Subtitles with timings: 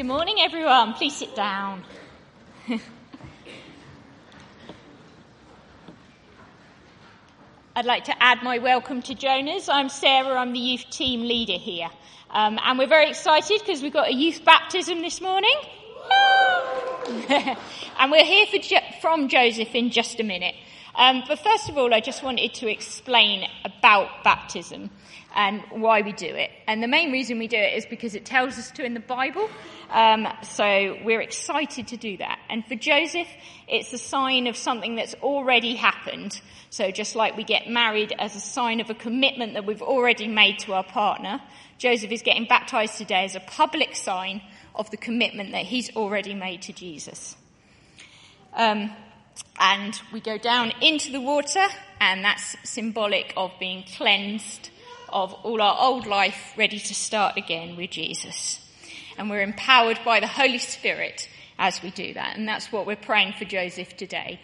[0.00, 0.94] Good morning, everyone.
[0.94, 1.84] Please sit down.
[7.76, 9.68] I'd like to add my welcome to Jonas.
[9.68, 11.90] I'm Sarah, I'm the youth team leader here.
[12.30, 15.54] Um, and we're very excited because we've got a youth baptism this morning.
[17.98, 20.54] and we're here jo- from Joseph in just a minute.
[21.00, 24.90] Um, but first of all, I just wanted to explain about baptism
[25.34, 26.50] and why we do it.
[26.66, 29.00] And the main reason we do it is because it tells us to in the
[29.00, 29.48] Bible.
[29.90, 32.38] Um, so we're excited to do that.
[32.50, 33.28] And for Joseph,
[33.66, 36.38] it's a sign of something that's already happened.
[36.68, 40.28] So just like we get married as a sign of a commitment that we've already
[40.28, 41.40] made to our partner,
[41.78, 44.42] Joseph is getting baptized today as a public sign
[44.74, 47.38] of the commitment that he's already made to Jesus.
[48.52, 48.90] Um,
[49.60, 51.66] and we go down into the water,
[52.00, 54.70] and that's symbolic of being cleansed
[55.10, 58.66] of all our old life, ready to start again with Jesus.
[59.18, 61.28] And we're empowered by the Holy Spirit
[61.58, 64.40] as we do that, and that's what we're praying for Joseph today.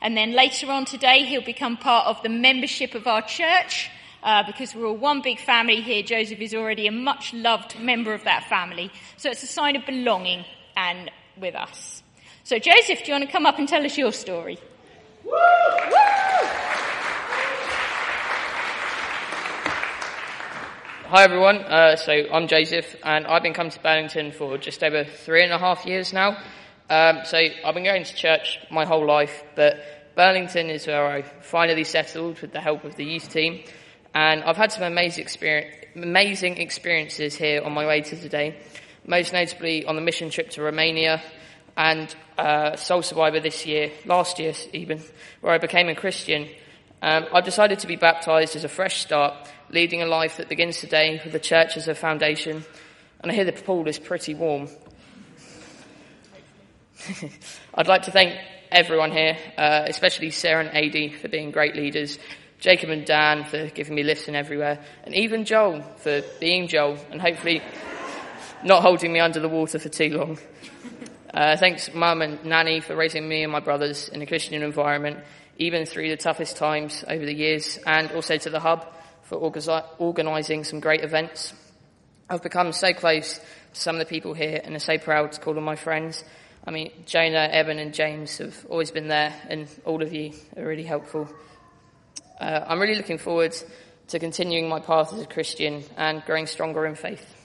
[0.00, 3.90] And then later on today, he'll become part of the membership of our church.
[4.22, 8.14] Uh, because we're all one big family here, Joseph is already a much loved member
[8.14, 8.88] of that family.
[9.16, 10.44] So it's a sign of belonging
[10.76, 12.04] and with us.
[12.44, 14.58] So, Joseph, do you want to come up and tell us your story?
[15.24, 15.30] Woo!
[15.30, 15.38] Woo!
[21.06, 25.04] Hi everyone, uh, so I'm Joseph and I've been coming to Burlington for just over
[25.04, 26.36] three and a half years now.
[26.90, 29.76] Um, so I've been going to church my whole life, but
[30.16, 33.62] Burlington is where I finally settled with the help of the youth team.
[34.14, 38.56] And I've had some amazing, experience, amazing experiences here on my way to today,
[39.06, 41.22] most notably on the mission trip to Romania,
[41.76, 45.00] and uh, Soul Survivor this year, last year even,
[45.40, 46.48] where I became a Christian.
[47.00, 49.34] Um, I've decided to be baptized as a fresh start,
[49.70, 52.64] leading a life that begins today with the church as a foundation.
[53.20, 54.68] And I hear the pool is pretty warm.
[57.74, 58.38] I'd like to thank
[58.70, 62.18] everyone here, uh, especially Sarah and Adi for being great leaders,
[62.58, 66.98] Jacob and Dan for giving me lifts in everywhere, and even Joel for being Joel
[67.10, 67.62] and hopefully
[68.62, 70.38] not holding me under the water for too long.
[71.32, 75.18] Uh, thanks, Mum and Nanny, for raising me and my brothers in a Christian environment,
[75.56, 78.86] even through the toughest times over the years, and also to the Hub
[79.22, 81.54] for organising some great events.
[82.28, 85.40] I've become so close to some of the people here and are so proud to
[85.40, 86.22] call them my friends.
[86.66, 90.66] I mean, Jonah, Evan, and James have always been there, and all of you are
[90.66, 91.30] really helpful.
[92.38, 93.56] Uh, I'm really looking forward
[94.08, 97.41] to continuing my path as a Christian and growing stronger in faith.